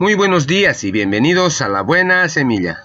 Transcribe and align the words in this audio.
Muy 0.00 0.14
buenos 0.14 0.46
días 0.46 0.82
y 0.84 0.92
bienvenidos 0.92 1.60
a 1.60 1.68
La 1.68 1.82
Buena 1.82 2.26
Semilla. 2.30 2.84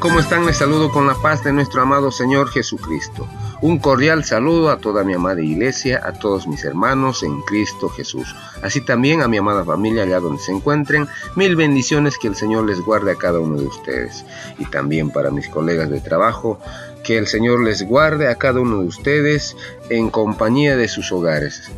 ¿Cómo 0.00 0.18
están? 0.20 0.44
Les 0.44 0.58
saludo 0.58 0.90
con 0.90 1.06
la 1.06 1.14
paz 1.14 1.42
de 1.42 1.52
nuestro 1.52 1.80
amado 1.80 2.10
Señor 2.10 2.50
Jesucristo. 2.50 3.26
Un 3.62 3.78
cordial 3.78 4.24
saludo 4.24 4.70
a 4.70 4.78
toda 4.78 5.04
mi 5.04 5.14
amada 5.14 5.40
iglesia, 5.40 6.02
a 6.04 6.12
todos 6.12 6.46
mis 6.46 6.64
hermanos 6.64 7.22
en 7.22 7.40
Cristo 7.42 7.88
Jesús. 7.88 8.34
Así 8.62 8.80
también 8.80 9.22
a 9.22 9.28
mi 9.28 9.38
amada 9.38 9.64
familia 9.64 10.02
allá 10.02 10.20
donde 10.20 10.42
se 10.42 10.52
encuentren. 10.52 11.08
Mil 11.34 11.56
bendiciones 11.56 12.18
que 12.18 12.28
el 12.28 12.36
Señor 12.36 12.66
les 12.66 12.80
guarde 12.80 13.12
a 13.12 13.16
cada 13.16 13.38
uno 13.38 13.56
de 13.56 13.66
ustedes. 13.66 14.24
Y 14.58 14.66
también 14.66 15.10
para 15.10 15.30
mis 15.30 15.48
colegas 15.48 15.88
de 15.88 16.00
trabajo, 16.00 16.60
que 17.02 17.16
el 17.16 17.26
Señor 17.26 17.60
les 17.62 17.82
guarde 17.82 18.28
a 18.28 18.34
cada 18.34 18.60
uno 18.60 18.80
de 18.80 18.88
ustedes 18.88 19.56
en 19.88 20.10
compañía 20.10 20.76
de 20.76 20.88
sus 20.88 21.10
hogares 21.12 21.70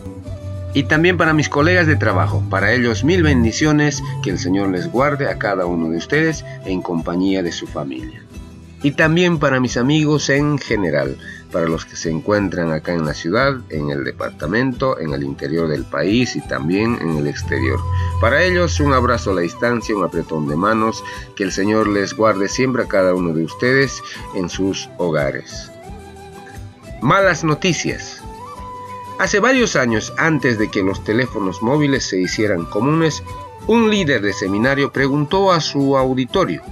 y 0.75 0.85
también 0.85 1.17
para 1.17 1.33
mis 1.33 1.49
colegas 1.49 1.87
de 1.87 1.97
trabajo. 1.97 2.43
Para 2.51 2.73
ellos 2.73 3.05
mil 3.05 3.23
bendiciones, 3.23 4.03
que 4.23 4.31
el 4.31 4.39
Señor 4.39 4.71
les 4.71 4.91
guarde 4.91 5.29
a 5.29 5.39
cada 5.39 5.67
uno 5.67 5.91
de 5.91 5.97
ustedes 5.99 6.45
en 6.65 6.83
compañía 6.83 7.43
de 7.43 7.53
su 7.53 7.67
familia. 7.67 8.23
Y 8.83 8.93
también 8.93 9.39
para 9.39 9.59
mis 9.59 9.77
amigos 9.77 10.31
en 10.31 10.57
general, 10.59 11.17
para 11.51 11.67
los 11.67 11.85
que 11.85 11.97
se 11.97 12.11
encuentran 12.11 12.71
acá 12.73 12.93
en 12.93 13.07
la 13.07 13.15
ciudad, 13.15 13.57
en 13.71 13.91
el 13.91 14.05
departamento, 14.05 15.01
en 15.01 15.13
el 15.13 15.25
interior 15.25 15.69
del 15.69 15.85
país 15.85 16.37
y 16.37 16.41
también 16.43 16.97
en 17.01 17.17
el 17.17 17.27
exterior. 17.27 17.81
Para 18.21 18.45
ellos 18.45 18.79
un 18.79 18.93
abrazo 18.93 19.33
a 19.33 19.35
la 19.35 19.41
distancia, 19.41 19.97
un 19.97 20.05
apretón 20.05 20.47
de 20.47 20.57
manos, 20.57 21.03
que 21.35 21.43
el 21.43 21.51
Señor 21.51 21.89
les 21.89 22.15
guarde 22.15 22.49
siempre 22.49 22.85
a 22.85 22.89
cada 22.89 23.15
uno 23.15 23.33
de 23.33 23.45
ustedes 23.45 24.01
en 24.37 24.49
sus 24.49 24.89
hogares. 24.99 25.73
Malas 27.03 27.43
noticias. 27.43 28.23
Hace 29.19 29.41
varios 29.41 29.75
años, 29.75 30.13
antes 30.17 30.59
de 30.59 30.71
que 30.71 30.83
los 30.83 31.03
teléfonos 31.03 31.61
móviles 31.61 32.05
se 32.05 32.21
hicieran 32.21 32.65
comunes, 32.65 33.25
un 33.67 33.91
líder 33.91 34.23
de 34.23 34.33
seminario 34.33 34.93
preguntó 34.93 35.51
a 35.51 35.61
su 35.61 35.97
auditorio, 35.97 36.63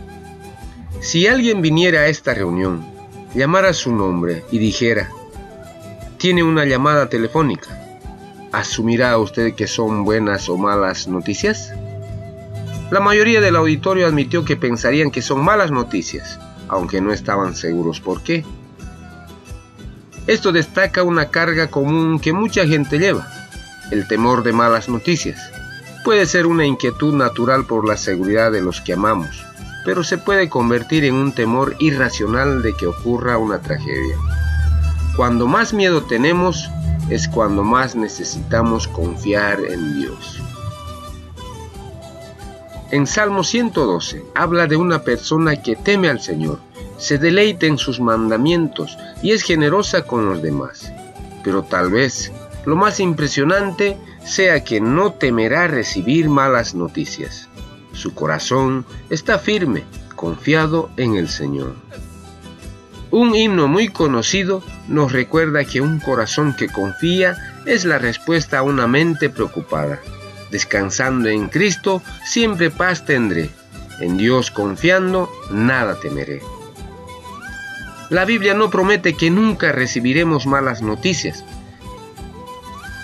si 1.01 1.27
alguien 1.27 1.61
viniera 1.61 2.01
a 2.01 2.07
esta 2.07 2.35
reunión, 2.35 2.87
llamara 3.35 3.73
su 3.73 3.95
nombre 3.95 4.45
y 4.51 4.59
dijera, 4.59 5.11
tiene 6.19 6.43
una 6.43 6.65
llamada 6.65 7.09
telefónica, 7.09 7.79
¿asumirá 8.53 9.19
usted 9.19 9.55
que 9.55 9.67
son 9.67 10.05
buenas 10.05 10.49
o 10.49 10.57
malas 10.57 11.09
noticias? 11.09 11.73
La 12.91 13.01
mayoría 13.01 13.41
del 13.41 13.57
auditorio 13.57 14.07
admitió 14.07 14.45
que 14.45 14.57
pensarían 14.57 15.11
que 15.11 15.21
son 15.21 15.45
malas 15.45 15.73
noticias, 15.73 16.39
aunque 16.69 17.01
no 17.01 17.13
estaban 17.13 17.57
seguros 17.57 18.01
por 18.01 18.23
qué. 18.23 18.45
Esto 20.27 20.51
destaca 20.51 21.05
una 21.05 21.31
carga 21.31 21.69
común 21.69 22.19
que 22.19 22.33
mucha 22.33 22.67
gente 22.67 22.99
lleva, 22.99 23.29
el 23.93 24.09
temor 24.09 24.43
de 24.43 24.53
malas 24.53 24.89
noticias. 24.89 25.39
Puede 26.05 26.27
ser 26.27 26.47
una 26.47 26.67
inquietud 26.67 27.15
natural 27.15 27.65
por 27.65 27.87
la 27.87 27.97
seguridad 27.97 28.51
de 28.51 28.61
los 28.61 28.81
que 28.81 28.95
amamos, 28.95 29.45
pero 29.85 30.03
se 30.03 30.19
puede 30.19 30.49
convertir 30.49 31.05
en 31.05 31.15
un 31.15 31.33
temor 31.33 31.77
irracional 31.79 32.61
de 32.63 32.75
que 32.75 32.87
ocurra 32.87 33.39
una 33.39 33.61
tragedia. 33.61 34.17
Cuando 35.17 35.47
más 35.47 35.73
miedo 35.73 36.03
tenemos 36.03 36.69
es 37.09 37.29
cuando 37.29 37.63
más 37.63 37.95
necesitamos 37.95 38.89
confiar 38.89 39.61
en 39.61 39.95
Dios. 39.95 40.43
En 42.91 43.07
Salmo 43.07 43.45
112 43.45 44.25
habla 44.35 44.67
de 44.67 44.77
una 44.77 45.05
persona 45.05 45.63
que 45.63 45.77
teme 45.77 46.09
al 46.09 46.21
Señor 46.21 46.66
se 46.99 47.19
deleita 47.19 47.67
en 47.67 47.79
sus 47.79 48.01
mandamientos 48.01 48.97
y 49.23 49.33
es 49.33 49.43
generosa 49.43 50.03
con 50.03 50.29
los 50.29 50.43
demás. 50.43 50.93
Pero 51.45 51.63
tal 51.63 51.91
vez 51.91 52.33
lo 52.65 52.77
más 52.77 53.01
impresionante 53.01 53.97
sea 54.25 54.65
que 54.65 54.81
no 54.81 55.13
temerá 55.13 55.69
recibir 55.69 56.29
malas 56.29 56.75
noticias. 56.75 57.49
Su 57.93 58.13
corazón 58.15 58.85
está 59.09 59.39
firme, 59.39 59.85
confiado 60.17 60.91
en 60.97 61.15
el 61.15 61.29
Señor. 61.29 61.75
Un 63.11 63.35
himno 63.35 63.69
muy 63.69 63.89
conocido 63.89 64.63
nos 64.89 65.13
recuerda 65.13 65.65
que 65.65 65.81
un 65.81 66.01
corazón 66.01 66.55
que 66.57 66.69
confía 66.69 67.37
es 67.65 67.85
la 67.85 67.99
respuesta 67.99 68.59
a 68.59 68.63
una 68.63 68.87
mente 68.87 69.31
preocupada. 69.31 70.01
Descansando 70.51 71.29
en 71.29 71.49
Cristo, 71.49 72.03
siempre 72.25 72.71
paz 72.71 73.05
tendré. 73.05 73.51
En 74.01 74.17
Dios 74.17 74.51
confiando, 74.51 75.31
nada 75.51 75.99
temeré. 76.01 76.43
La 78.09 78.25
Biblia 78.25 78.55
no 78.55 78.71
promete 78.71 79.15
que 79.15 79.31
nunca 79.31 79.73
recibiremos 79.73 80.47
malas 80.47 80.81
noticias, 80.81 81.45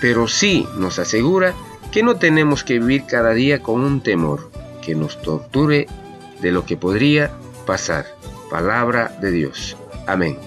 pero 0.00 0.28
sí 0.28 0.64
nos 0.76 1.00
asegura 1.00 1.54
que 1.90 2.04
no 2.04 2.16
tenemos 2.16 2.62
que 2.62 2.78
vivir 2.78 3.04
cada 3.06 3.30
día 3.32 3.62
con 3.62 3.80
un 3.80 4.00
temor 4.00 4.52
que 4.80 4.94
nos 4.94 5.20
torture 5.20 5.88
de 6.40 6.52
lo 6.52 6.64
que 6.64 6.76
podría 6.76 7.32
pasar. 7.66 8.06
Palabra 8.48 9.16
de 9.20 9.32
Dios. 9.32 9.76
Amén. 10.06 10.38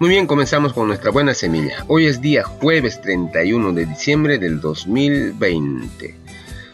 Muy 0.00 0.08
bien, 0.08 0.26
comenzamos 0.26 0.72
con 0.72 0.88
nuestra 0.88 1.12
buena 1.12 1.34
semilla. 1.34 1.84
Hoy 1.86 2.06
es 2.06 2.20
día 2.20 2.42
jueves 2.42 3.00
31 3.00 3.74
de 3.74 3.86
diciembre 3.86 4.38
del 4.38 4.60
2020. 4.60 6.16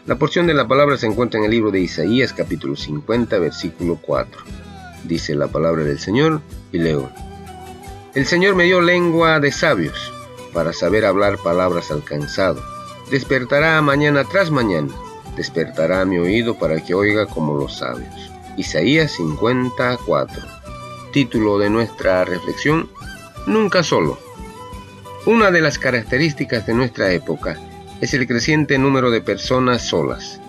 La 0.07 0.15
porción 0.15 0.47
de 0.47 0.55
la 0.55 0.67
palabra 0.67 0.97
se 0.97 1.05
encuentra 1.05 1.39
en 1.39 1.45
el 1.45 1.51
libro 1.51 1.69
de 1.69 1.81
Isaías 1.81 2.33
capítulo 2.33 2.75
50 2.75 3.37
versículo 3.37 3.99
4 4.01 4.68
dice 5.03 5.35
la 5.35 5.47
palabra 5.47 5.83
del 5.83 5.99
Señor, 5.99 6.41
y 6.71 6.79
leo. 6.79 7.09
El 8.15 8.25
Señor 8.25 8.55
me 8.55 8.65
dio 8.65 8.81
lengua 8.81 9.39
de 9.39 9.51
sabios, 9.51 10.11
para 10.53 10.73
saber 10.73 11.05
hablar 11.05 11.37
palabras 11.37 11.91
alcanzado. 11.91 12.61
Despertará 13.11 13.81
mañana 13.81 14.23
tras 14.23 14.51
mañana, 14.51 14.93
despertará 15.35 16.05
mi 16.05 16.17
oído 16.17 16.57
para 16.57 16.83
que 16.83 16.93
oiga 16.93 17.25
como 17.25 17.55
los 17.55 17.77
sabios. 17.77 18.31
Isaías 18.57 19.11
54. 19.13 20.41
Título 21.13 21.57
de 21.59 21.69
nuestra 21.69 22.25
reflexión, 22.25 22.89
Nunca 23.47 23.83
solo. 23.83 24.19
Una 25.25 25.49
de 25.49 25.61
las 25.61 25.79
características 25.79 26.65
de 26.67 26.73
nuestra 26.73 27.11
época 27.11 27.57
es 28.01 28.13
el 28.13 28.27
creciente 28.27 28.77
número 28.77 29.11
de 29.11 29.21
personas 29.21 29.87
solas, 29.87 30.39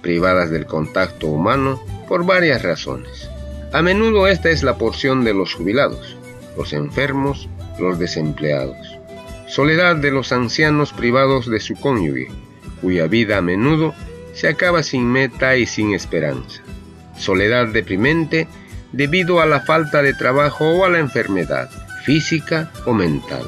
privadas 0.00 0.50
del 0.50 0.66
contacto 0.66 1.26
humano 1.26 1.82
por 2.08 2.24
varias 2.24 2.62
razones. 2.62 3.28
A 3.76 3.82
menudo 3.82 4.26
esta 4.26 4.48
es 4.48 4.62
la 4.62 4.78
porción 4.78 5.22
de 5.22 5.34
los 5.34 5.52
jubilados, 5.52 6.16
los 6.56 6.72
enfermos, 6.72 7.46
los 7.78 7.98
desempleados. 7.98 8.74
Soledad 9.48 9.96
de 9.96 10.10
los 10.10 10.32
ancianos 10.32 10.94
privados 10.94 11.50
de 11.50 11.60
su 11.60 11.74
cónyuge, 11.74 12.28
cuya 12.80 13.06
vida 13.06 13.36
a 13.36 13.42
menudo 13.42 13.92
se 14.32 14.48
acaba 14.48 14.82
sin 14.82 15.12
meta 15.12 15.58
y 15.58 15.66
sin 15.66 15.92
esperanza. 15.92 16.62
Soledad 17.18 17.66
deprimente 17.66 18.48
debido 18.92 19.42
a 19.42 19.46
la 19.46 19.60
falta 19.60 20.00
de 20.00 20.14
trabajo 20.14 20.70
o 20.70 20.86
a 20.86 20.88
la 20.88 20.98
enfermedad, 20.98 21.68
física 22.06 22.72
o 22.86 22.94
mental. 22.94 23.46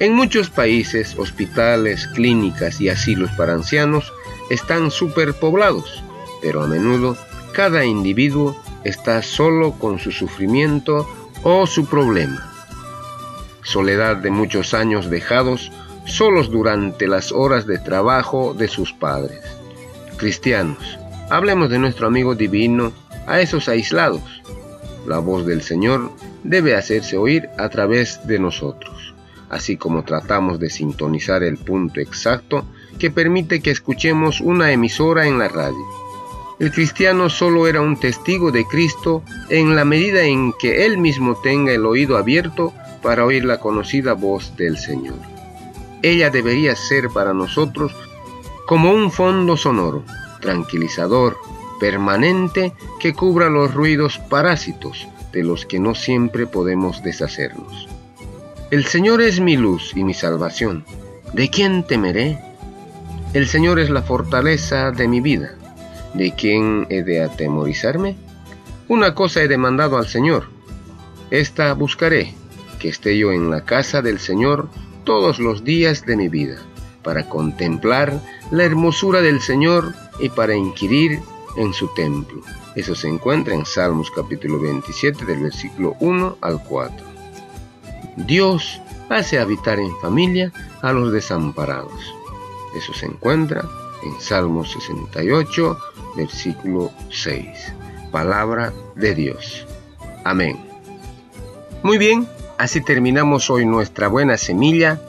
En 0.00 0.14
muchos 0.14 0.50
países, 0.50 1.16
hospitales, 1.16 2.08
clínicas 2.08 2.80
y 2.80 2.88
asilos 2.88 3.30
para 3.36 3.52
ancianos 3.52 4.12
están 4.50 4.90
superpoblados, 4.90 6.02
pero 6.42 6.64
a 6.64 6.66
menudo 6.66 7.16
cada 7.52 7.84
individuo 7.84 8.63
está 8.84 9.22
solo 9.22 9.72
con 9.72 9.98
su 9.98 10.12
sufrimiento 10.12 11.08
o 11.42 11.66
su 11.66 11.86
problema. 11.86 12.50
Soledad 13.62 14.16
de 14.16 14.30
muchos 14.30 14.74
años 14.74 15.10
dejados 15.10 15.72
solos 16.06 16.50
durante 16.50 17.06
las 17.06 17.32
horas 17.32 17.66
de 17.66 17.78
trabajo 17.78 18.54
de 18.54 18.68
sus 18.68 18.92
padres. 18.92 19.40
Cristianos, 20.16 20.98
hablemos 21.30 21.70
de 21.70 21.78
nuestro 21.78 22.06
amigo 22.06 22.34
divino 22.34 22.92
a 23.26 23.40
esos 23.40 23.68
aislados. 23.68 24.42
La 25.06 25.18
voz 25.18 25.46
del 25.46 25.62
Señor 25.62 26.12
debe 26.44 26.76
hacerse 26.76 27.16
oír 27.16 27.48
a 27.58 27.68
través 27.68 28.26
de 28.26 28.38
nosotros, 28.38 29.14
así 29.48 29.76
como 29.76 30.04
tratamos 30.04 30.58
de 30.60 30.70
sintonizar 30.70 31.42
el 31.42 31.56
punto 31.56 32.00
exacto 32.00 32.64
que 32.98 33.10
permite 33.10 33.60
que 33.60 33.70
escuchemos 33.70 34.40
una 34.40 34.72
emisora 34.72 35.26
en 35.26 35.38
la 35.38 35.48
radio. 35.48 36.03
El 36.60 36.70
cristiano 36.70 37.28
solo 37.28 37.66
era 37.66 37.80
un 37.80 37.98
testigo 37.98 38.52
de 38.52 38.64
Cristo 38.64 39.22
en 39.48 39.74
la 39.74 39.84
medida 39.84 40.22
en 40.22 40.52
que 40.52 40.86
él 40.86 40.98
mismo 40.98 41.36
tenga 41.42 41.72
el 41.72 41.84
oído 41.84 42.16
abierto 42.16 42.72
para 43.02 43.24
oír 43.24 43.44
la 43.44 43.58
conocida 43.58 44.12
voz 44.12 44.56
del 44.56 44.78
Señor. 44.78 45.16
Ella 46.02 46.30
debería 46.30 46.76
ser 46.76 47.10
para 47.10 47.34
nosotros 47.34 47.92
como 48.66 48.92
un 48.92 49.10
fondo 49.10 49.56
sonoro, 49.56 50.04
tranquilizador, 50.40 51.36
permanente, 51.80 52.72
que 53.00 53.14
cubra 53.14 53.50
los 53.50 53.74
ruidos 53.74 54.18
parásitos 54.18 55.08
de 55.32 55.42
los 55.42 55.66
que 55.66 55.80
no 55.80 55.94
siempre 55.94 56.46
podemos 56.46 57.02
deshacernos. 57.02 57.88
El 58.70 58.86
Señor 58.86 59.20
es 59.20 59.40
mi 59.40 59.56
luz 59.56 59.92
y 59.94 60.04
mi 60.04 60.14
salvación. 60.14 60.84
¿De 61.32 61.50
quién 61.50 61.84
temeré? 61.86 62.38
El 63.32 63.48
Señor 63.48 63.80
es 63.80 63.90
la 63.90 64.02
fortaleza 64.02 64.92
de 64.92 65.08
mi 65.08 65.20
vida. 65.20 65.56
¿De 66.14 66.32
quién 66.34 66.86
he 66.90 67.02
de 67.02 67.22
atemorizarme? 67.22 68.16
Una 68.88 69.14
cosa 69.14 69.42
he 69.42 69.48
demandado 69.48 69.96
al 69.96 70.06
Señor. 70.06 70.46
Esta 71.30 71.74
buscaré, 71.74 72.34
que 72.78 72.88
esté 72.88 73.18
yo 73.18 73.32
en 73.32 73.50
la 73.50 73.64
casa 73.64 74.00
del 74.00 74.18
Señor 74.18 74.68
todos 75.04 75.38
los 75.38 75.64
días 75.64 76.06
de 76.06 76.16
mi 76.16 76.28
vida, 76.28 76.58
para 77.02 77.28
contemplar 77.28 78.20
la 78.50 78.64
hermosura 78.64 79.20
del 79.22 79.40
Señor 79.40 79.92
y 80.20 80.28
para 80.28 80.54
inquirir 80.54 81.20
en 81.56 81.72
su 81.72 81.92
templo. 81.94 82.42
Eso 82.76 82.94
se 82.94 83.08
encuentra 83.08 83.54
en 83.54 83.66
Salmos 83.66 84.10
capítulo 84.10 84.60
27 84.60 85.24
del 85.24 85.40
versículo 85.42 85.96
1 86.00 86.38
al 86.40 86.62
4. 86.62 87.06
Dios 88.18 88.80
hace 89.08 89.38
habitar 89.38 89.78
en 89.78 89.96
familia 89.98 90.52
a 90.82 90.92
los 90.92 91.12
desamparados. 91.12 92.14
Eso 92.76 92.92
se 92.92 93.06
encuentra 93.06 93.64
en 94.04 94.20
Salmos 94.20 94.72
68, 94.72 95.78
versículo 96.16 96.92
6. 97.10 97.74
Palabra 98.10 98.72
de 98.94 99.14
Dios. 99.14 99.66
Amén. 100.24 100.58
Muy 101.82 101.98
bien, 101.98 102.26
así 102.58 102.80
terminamos 102.80 103.50
hoy 103.50 103.66
nuestra 103.66 104.08
buena 104.08 104.38
semilla 104.38 105.00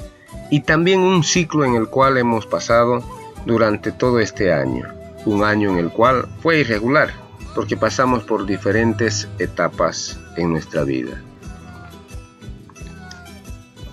y 0.52 0.62
también 0.62 1.00
un 1.00 1.24
ciclo 1.24 1.66
en 1.66 1.75
el 1.75 1.88
cual 1.88 2.18
hemos 2.18 2.46
pasado 2.46 3.04
durante 3.46 3.92
todo 3.92 4.19
este 4.19 4.54
año. 4.54 4.88
Un 5.25 5.44
año 5.44 5.72
en 5.72 5.78
el 5.78 5.90
cual 5.90 6.28
fue 6.42 6.60
irregular, 6.60 7.12
porque 7.56 7.78
pasamos 7.78 8.24
por 8.24 8.46
diferentes 8.46 9.28
etapas 9.40 10.19
en 10.38 10.51
nuestra 10.51 10.84
vida. 10.84 11.22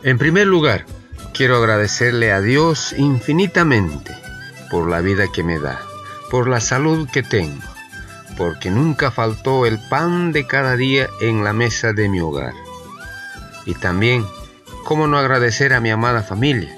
En 0.03 0.19
primer 0.19 0.47
lugar, 0.49 0.85
quiero 1.33 1.57
agradecerle 1.57 2.33
a 2.33 2.41
Dios 2.41 2.93
infinitamente 2.99 4.15
por 4.71 4.89
la 4.91 5.01
vida 5.01 5.27
que 5.33 5.45
me 5.45 5.59
da, 5.59 5.81
por 6.33 6.49
la 6.49 6.61
salud 6.61 7.07
que 7.13 7.23
tengo, 7.23 7.61
porque 8.39 8.71
nunca 8.71 9.11
faltó 9.11 9.67
el 9.67 9.79
pan 9.91 10.33
de 10.33 10.47
cada 10.47 10.79
día 10.79 11.11
en 11.21 11.45
la 11.45 11.53
mesa 11.53 11.93
de 11.93 12.09
mi 12.09 12.21
hogar. 12.21 12.55
Y 13.67 13.75
también, 13.75 14.25
cómo 14.83 15.07
no 15.07 15.19
agradecer 15.19 15.75
a 15.75 15.81
mi 15.81 15.91
amada 15.91 16.23
familia, 16.23 16.75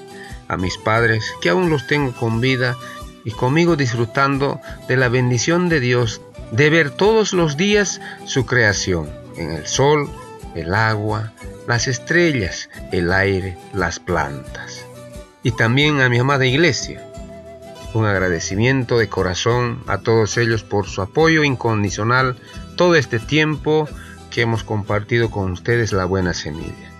a 0.49 0.57
mis 0.57 0.77
padres, 0.77 1.23
que 1.41 1.47
aún 1.47 1.69
los 1.69 1.87
tengo 1.87 2.11
con 2.11 2.41
vida 2.41 2.75
y 3.23 3.31
conmigo 3.31 3.77
disfrutando 3.77 4.59
de 4.89 4.97
la 4.97 5.07
bendición 5.07 5.69
de 5.69 5.79
Dios 5.79 6.21
de 6.51 6.69
ver 6.69 6.91
todos 6.91 7.31
los 7.31 7.55
días 7.55 8.01
su 8.25 8.45
creación, 8.45 9.09
en 9.37 9.51
el 9.51 9.65
sol, 9.67 10.09
el 10.53 10.75
agua, 10.75 11.31
las 11.65 11.87
estrellas, 11.87 12.69
el 12.91 13.13
aire, 13.13 13.57
las 13.73 13.99
plantas. 13.99 14.85
Y 15.43 15.51
también 15.53 16.01
a 16.01 16.09
mi 16.09 16.19
amada 16.19 16.45
iglesia. 16.45 17.01
Un 17.95 18.03
agradecimiento 18.05 18.97
de 18.97 19.07
corazón 19.07 19.81
a 19.87 19.99
todos 19.99 20.37
ellos 20.37 20.63
por 20.63 20.85
su 20.85 21.01
apoyo 21.01 21.45
incondicional 21.45 22.35
todo 22.75 22.95
este 22.95 23.19
tiempo 23.19 23.87
que 24.29 24.41
hemos 24.41 24.65
compartido 24.65 25.31
con 25.31 25.53
ustedes 25.53 25.93
la 25.93 26.03
buena 26.03 26.33
semilla. 26.33 26.91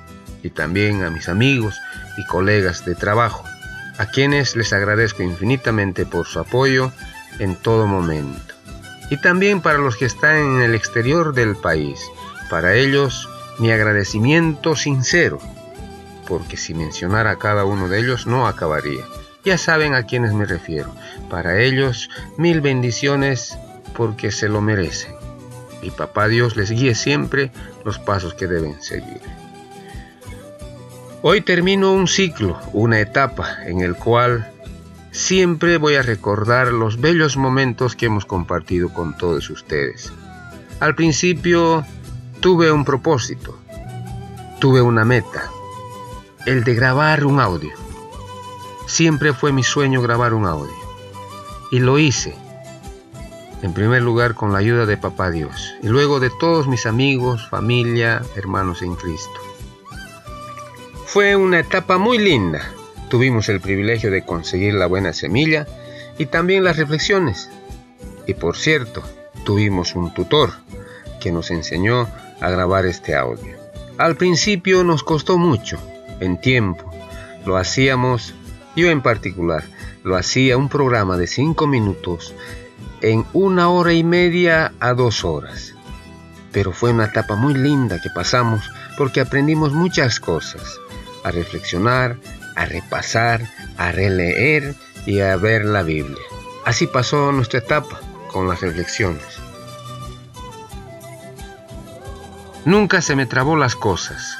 Y 0.41 0.51
también 0.51 1.03
a 1.03 1.09
mis 1.09 1.27
amigos 1.27 1.75
y 2.17 2.23
colegas 2.27 2.85
de 2.85 2.95
trabajo, 2.95 3.43
a 3.97 4.05
quienes 4.05 4.55
les 4.55 4.71
agradezco 4.71 5.21
infinitamente 5.21 6.05
por 6.05 6.27
su 6.27 6.39
apoyo 6.39 6.93
en 7.39 7.57
todo 7.57 7.87
momento. 7.87 8.53
Y 9.09 9.17
también 9.17 9.59
para 9.59 9.79
los 9.79 9.97
que 9.97 10.05
están 10.05 10.37
en 10.37 10.61
el 10.61 10.75
exterior 10.75 11.33
del 11.33 11.57
país, 11.57 11.99
para 12.49 12.73
ellos 12.73 13.27
mi 13.59 13.69
agradecimiento 13.69 14.77
sincero, 14.77 15.39
porque 16.25 16.55
si 16.55 16.73
mencionara 16.73 17.31
a 17.31 17.37
cada 17.37 17.65
uno 17.65 17.89
de 17.89 17.99
ellos 17.99 18.27
no 18.27 18.47
acabaría. 18.47 19.03
Ya 19.45 19.57
saben 19.57 19.93
a 19.93 20.03
quienes 20.03 20.33
me 20.33 20.45
refiero. 20.45 20.93
Para 21.29 21.61
ellos, 21.61 22.09
mil 22.37 22.61
bendiciones 22.61 23.57
porque 23.95 24.31
se 24.31 24.49
lo 24.49 24.61
merecen. 24.61 25.13
Y 25.81 25.91
papá 25.91 26.27
Dios 26.27 26.57
les 26.57 26.71
guíe 26.71 26.95
siempre 26.95 27.51
los 27.83 27.99
pasos 27.99 28.33
que 28.33 28.47
deben 28.47 28.81
seguir. 28.81 29.21
Hoy 31.21 31.41
termino 31.41 31.93
un 31.93 32.07
ciclo, 32.07 32.59
una 32.73 32.99
etapa 32.99 33.63
en 33.65 33.81
el 33.81 33.95
cual 33.95 34.51
siempre 35.11 35.77
voy 35.77 35.95
a 35.95 36.01
recordar 36.01 36.67
los 36.67 36.99
bellos 36.99 37.37
momentos 37.37 37.95
que 37.95 38.07
hemos 38.07 38.25
compartido 38.25 38.91
con 38.93 39.15
todos 39.15 39.49
ustedes. 39.49 40.11
Al 40.79 40.95
principio 40.95 41.85
Tuve 42.45 42.71
un 42.71 42.85
propósito, 42.85 43.57
tuve 44.59 44.79
una 44.79 45.03
meta, 45.03 45.49
el 46.45 46.63
de 46.63 46.75
grabar 46.75 47.25
un 47.25 47.39
audio. 47.39 47.84
Siempre 48.87 49.33
fue 49.33 49.51
mi 49.51 49.63
sueño 49.63 50.01
grabar 50.01 50.33
un 50.33 50.45
audio. 50.45 50.73
Y 51.71 51.79
lo 51.79 51.97
hice. 51.97 52.35
En 53.61 53.73
primer 53.73 54.01
lugar 54.01 54.35
con 54.35 54.53
la 54.53 54.59
ayuda 54.59 54.85
de 54.85 54.97
Papá 54.97 55.31
Dios 55.31 55.73
y 55.81 55.87
luego 55.87 56.19
de 56.19 56.29
todos 56.29 56.67
mis 56.67 56.85
amigos, 56.85 57.49
familia, 57.49 58.21
hermanos 58.35 58.81
en 58.83 58.95
Cristo. 58.95 59.39
Fue 61.05 61.35
una 61.35 61.59
etapa 61.59 61.97
muy 61.97 62.17
linda. 62.19 62.61
Tuvimos 63.09 63.49
el 63.49 63.61
privilegio 63.61 64.11
de 64.11 64.23
conseguir 64.23 64.73
la 64.75 64.85
buena 64.85 65.13
semilla 65.13 65.65
y 66.17 66.27
también 66.27 66.63
las 66.63 66.77
reflexiones. 66.77 67.49
Y 68.27 68.33
por 68.33 68.55
cierto, 68.55 69.01
tuvimos 69.45 69.95
un 69.95 70.13
tutor 70.13 70.51
que 71.19 71.31
nos 71.31 71.49
enseñó 71.49 72.07
a 72.41 72.49
grabar 72.49 72.85
este 72.85 73.15
audio. 73.15 73.55
Al 73.97 74.15
principio 74.15 74.83
nos 74.83 75.03
costó 75.03 75.37
mucho, 75.37 75.79
en 76.19 76.39
tiempo. 76.39 76.91
Lo 77.45 77.57
hacíamos, 77.57 78.35
yo 78.75 78.89
en 78.89 79.01
particular, 79.01 79.63
lo 80.03 80.15
hacía 80.15 80.57
un 80.57 80.69
programa 80.69 81.17
de 81.17 81.27
cinco 81.27 81.67
minutos 81.67 82.33
en 83.01 83.25
una 83.33 83.69
hora 83.69 83.93
y 83.93 84.03
media 84.03 84.73
a 84.79 84.93
dos 84.93 85.23
horas. 85.23 85.73
Pero 86.51 86.71
fue 86.71 86.91
una 86.91 87.05
etapa 87.05 87.35
muy 87.35 87.53
linda 87.53 88.01
que 88.01 88.09
pasamos 88.09 88.69
porque 88.97 89.21
aprendimos 89.21 89.73
muchas 89.73 90.19
cosas, 90.19 90.79
a 91.23 91.31
reflexionar, 91.31 92.17
a 92.55 92.65
repasar, 92.65 93.49
a 93.77 93.91
releer 93.91 94.75
y 95.05 95.19
a 95.19 95.35
ver 95.35 95.65
la 95.65 95.83
Biblia. 95.83 96.23
Así 96.65 96.87
pasó 96.87 97.31
nuestra 97.31 97.59
etapa 97.59 97.99
con 98.31 98.47
las 98.47 98.61
reflexiones. 98.61 99.23
Nunca 102.65 103.01
se 103.01 103.15
me 103.15 103.27
trabó 103.27 103.55
las 103.55 103.75
cosas. 103.75 104.37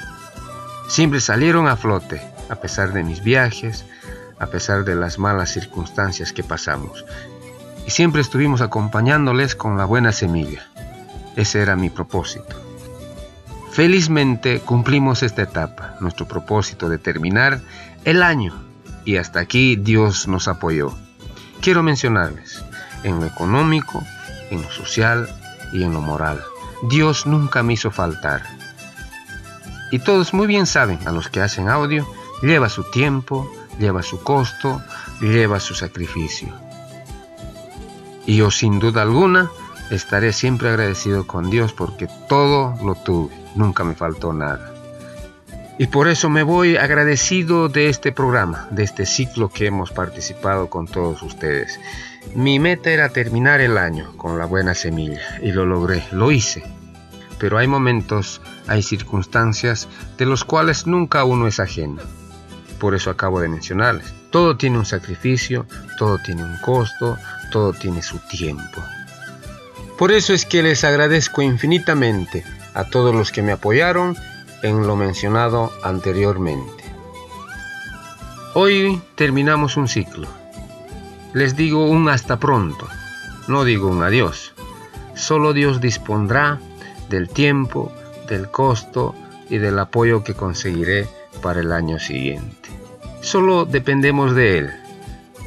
Siempre 0.87 1.21
salieron 1.21 1.67
a 1.67 1.77
flote, 1.77 2.21
a 2.49 2.55
pesar 2.55 2.93
de 2.93 3.03
mis 3.03 3.23
viajes, 3.23 3.85
a 4.39 4.47
pesar 4.47 4.83
de 4.83 4.95
las 4.95 5.19
malas 5.19 5.51
circunstancias 5.51 6.33
que 6.33 6.43
pasamos. 6.43 7.05
Y 7.85 7.91
siempre 7.91 8.21
estuvimos 8.21 8.61
acompañándoles 8.61 9.55
con 9.55 9.77
la 9.77 9.85
buena 9.85 10.11
semilla. 10.11 10.67
Ese 11.35 11.61
era 11.61 11.75
mi 11.75 11.89
propósito. 11.89 12.61
Felizmente 13.71 14.61
cumplimos 14.61 15.21
esta 15.21 15.41
etapa, 15.41 15.95
nuestro 15.99 16.27
propósito 16.27 16.87
de 16.87 16.97
terminar 16.97 17.61
el 18.05 18.23
año. 18.23 18.53
Y 19.03 19.17
hasta 19.17 19.41
aquí 19.41 19.75
Dios 19.75 20.27
nos 20.27 20.47
apoyó. 20.47 20.93
Quiero 21.61 21.83
mencionarles, 21.83 22.63
en 23.03 23.19
lo 23.19 23.25
económico, 23.25 24.03
en 24.49 24.61
lo 24.61 24.71
social 24.71 25.29
y 25.73 25.83
en 25.83 25.93
lo 25.93 26.01
moral. 26.01 26.41
Dios 26.89 27.25
nunca 27.25 27.63
me 27.63 27.73
hizo 27.73 27.91
faltar. 27.91 28.43
Y 29.91 29.99
todos 29.99 30.33
muy 30.33 30.47
bien 30.47 30.65
saben, 30.65 30.99
a 31.05 31.11
los 31.11 31.29
que 31.29 31.41
hacen 31.41 31.69
audio, 31.69 32.07
lleva 32.41 32.69
su 32.69 32.83
tiempo, 32.83 33.51
lleva 33.79 34.03
su 34.03 34.21
costo, 34.23 34.81
lleva 35.21 35.59
su 35.59 35.73
sacrificio. 35.73 36.49
Y 38.25 38.37
yo 38.37 38.51
sin 38.51 38.79
duda 38.79 39.01
alguna 39.01 39.49
estaré 39.91 40.33
siempre 40.33 40.69
agradecido 40.69 41.27
con 41.27 41.49
Dios 41.49 41.73
porque 41.73 42.07
todo 42.27 42.75
lo 42.83 42.95
tuve, 42.95 43.33
nunca 43.55 43.83
me 43.83 43.95
faltó 43.95 44.33
nada. 44.33 44.71
Y 45.77 45.87
por 45.87 46.07
eso 46.07 46.29
me 46.29 46.43
voy 46.43 46.77
agradecido 46.77 47.67
de 47.67 47.89
este 47.89 48.13
programa, 48.13 48.67
de 48.71 48.83
este 48.83 49.05
ciclo 49.05 49.49
que 49.49 49.65
hemos 49.65 49.91
participado 49.91 50.69
con 50.69 50.87
todos 50.87 51.21
ustedes. 51.21 51.79
Mi 52.33 52.59
meta 52.59 52.91
era 52.91 53.09
terminar 53.09 53.59
el 53.59 53.77
año 53.77 54.15
con 54.15 54.37
la 54.37 54.45
buena 54.45 54.73
semilla 54.73 55.37
y 55.41 55.51
lo 55.51 55.65
logré, 55.65 56.05
lo 56.11 56.31
hice. 56.31 56.63
Pero 57.39 57.57
hay 57.57 57.67
momentos, 57.67 58.41
hay 58.67 58.81
circunstancias 58.83 59.89
de 60.17 60.25
los 60.25 60.45
cuales 60.45 60.87
nunca 60.87 61.25
uno 61.25 61.45
es 61.45 61.59
ajeno. 61.59 62.01
Por 62.79 62.95
eso 62.95 63.09
acabo 63.09 63.39
de 63.39 63.47
mencionarles. 63.47 64.13
Todo 64.31 64.57
tiene 64.57 64.77
un 64.77 64.85
sacrificio, 64.85 65.65
todo 65.97 66.17
tiene 66.19 66.43
un 66.43 66.57
costo, 66.57 67.17
todo 67.51 67.73
tiene 67.73 68.01
su 68.01 68.19
tiempo. 68.19 68.83
Por 69.97 70.11
eso 70.11 70.33
es 70.33 70.45
que 70.45 70.61
les 70.61 70.83
agradezco 70.83 71.41
infinitamente 71.41 72.43
a 72.73 72.83
todos 72.85 73.15
los 73.15 73.31
que 73.31 73.41
me 73.41 73.53
apoyaron 73.53 74.17
en 74.61 74.85
lo 74.85 74.95
mencionado 74.95 75.71
anteriormente. 75.83 76.83
Hoy 78.53 79.01
terminamos 79.15 79.77
un 79.77 79.87
ciclo 79.87 80.27
les 81.35 81.57
digo 81.57 81.89
un 81.89 82.07
hasta 82.07 82.39
pronto, 82.39 82.87
no 83.49 83.65
digo 83.65 83.89
un 83.89 84.01
adiós. 84.03 84.53
Solo 85.15 85.51
Dios 85.51 85.81
dispondrá 85.81 86.61
del 87.09 87.27
tiempo, 87.27 87.91
del 88.29 88.49
costo 88.49 89.13
y 89.49 89.57
del 89.57 89.77
apoyo 89.77 90.23
que 90.23 90.33
conseguiré 90.33 91.09
para 91.41 91.59
el 91.59 91.73
año 91.73 91.99
siguiente. 91.99 92.64
Solo 93.25 93.65
dependemos 93.65 94.35
de 94.35 94.59
Él. 94.59 94.69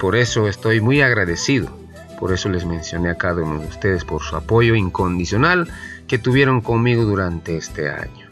Por 0.00 0.16
eso 0.16 0.48
estoy 0.48 0.80
muy 0.80 1.00
agradecido. 1.00 1.70
Por 2.18 2.32
eso 2.32 2.48
les 2.48 2.64
mencioné 2.64 3.08
a 3.08 3.14
cada 3.14 3.42
uno 3.42 3.60
de 3.60 3.68
ustedes 3.68 4.04
por 4.04 4.20
su 4.20 4.34
apoyo 4.34 4.74
incondicional 4.74 5.72
que 6.08 6.18
tuvieron 6.18 6.60
conmigo 6.60 7.04
durante 7.04 7.56
este 7.56 7.88
año. 7.88 8.26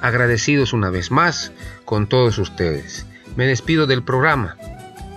Agradecidos 0.00 0.72
una 0.72 0.88
vez 0.88 1.10
más 1.10 1.50
con 1.84 2.06
todos 2.06 2.38
ustedes. 2.38 3.04
Me 3.34 3.44
despido 3.44 3.88
del 3.88 4.04
programa. 4.04 4.56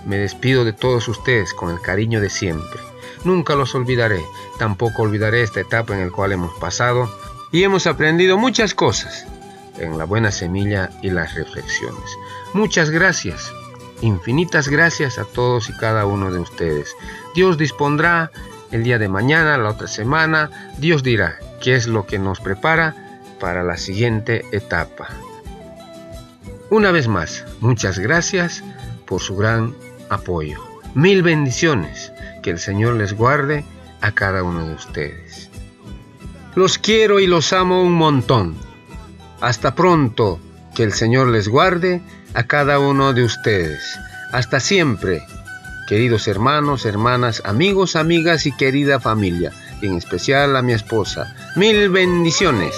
Me 0.04 0.18
despido 0.18 0.64
de 0.64 0.72
todos 0.72 1.06
ustedes 1.06 1.54
con 1.54 1.70
el 1.70 1.80
cariño 1.80 2.20
de 2.20 2.28
siempre. 2.28 2.80
Nunca 3.22 3.54
los 3.54 3.72
olvidaré. 3.76 4.20
Tampoco 4.58 5.02
olvidaré 5.02 5.42
esta 5.42 5.60
etapa 5.60 5.94
en 5.94 6.06
la 6.06 6.10
cual 6.10 6.32
hemos 6.32 6.52
pasado 6.58 7.08
y 7.52 7.62
hemos 7.62 7.86
aprendido 7.86 8.36
muchas 8.36 8.74
cosas 8.74 9.28
en 9.78 9.96
la 9.96 10.06
buena 10.06 10.32
semilla 10.32 10.90
y 11.02 11.10
las 11.10 11.36
reflexiones. 11.36 12.18
Muchas 12.52 12.90
gracias, 12.90 13.52
infinitas 14.00 14.68
gracias 14.68 15.18
a 15.18 15.24
todos 15.24 15.68
y 15.68 15.72
cada 15.74 16.06
uno 16.06 16.30
de 16.30 16.38
ustedes. 16.38 16.94
Dios 17.34 17.58
dispondrá 17.58 18.30
el 18.70 18.82
día 18.82 18.98
de 18.98 19.08
mañana, 19.08 19.58
la 19.58 19.70
otra 19.70 19.86
semana, 19.86 20.72
Dios 20.78 21.02
dirá 21.02 21.38
qué 21.60 21.74
es 21.74 21.86
lo 21.86 22.06
que 22.06 22.18
nos 22.18 22.40
prepara 22.40 22.94
para 23.40 23.62
la 23.62 23.76
siguiente 23.76 24.44
etapa. 24.52 25.08
Una 26.70 26.90
vez 26.90 27.06
más, 27.06 27.44
muchas 27.60 27.98
gracias 27.98 28.64
por 29.06 29.20
su 29.20 29.36
gran 29.36 29.74
apoyo. 30.08 30.62
Mil 30.94 31.22
bendiciones. 31.22 32.12
Que 32.42 32.50
el 32.50 32.58
Señor 32.58 32.94
les 32.94 33.12
guarde 33.12 33.64
a 34.00 34.12
cada 34.12 34.42
uno 34.44 34.66
de 34.66 34.74
ustedes. 34.74 35.50
Los 36.54 36.78
quiero 36.78 37.18
y 37.18 37.26
los 37.26 37.52
amo 37.52 37.82
un 37.82 37.92
montón. 37.92 38.54
Hasta 39.40 39.74
pronto, 39.74 40.40
que 40.76 40.82
el 40.82 40.92
Señor 40.92 41.28
les 41.28 41.48
guarde 41.48 42.02
a 42.34 42.44
cada 42.44 42.78
uno 42.78 43.14
de 43.14 43.24
ustedes. 43.24 43.98
Hasta 44.32 44.60
siempre, 44.60 45.22
queridos 45.88 46.28
hermanos, 46.28 46.84
hermanas, 46.84 47.42
amigos, 47.46 47.96
amigas 47.96 48.44
y 48.44 48.52
querida 48.52 49.00
familia, 49.00 49.52
en 49.80 49.96
especial 49.96 50.54
a 50.54 50.62
mi 50.62 50.74
esposa. 50.74 51.34
Mil 51.56 51.88
bendiciones. 51.88 52.74